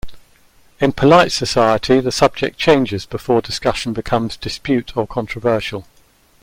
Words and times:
In 0.79 0.93
polite 0.93 1.31
society 1.31 1.99
the 1.99 2.11
subject 2.11 2.57
changes 2.57 3.05
before 3.05 3.39
discussion 3.39 3.93
becomes 3.93 4.35
dispute 4.35 4.97
or 4.97 5.05
controversial. 5.05 5.85